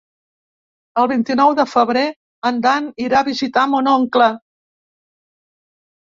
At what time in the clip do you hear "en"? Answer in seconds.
2.51-2.57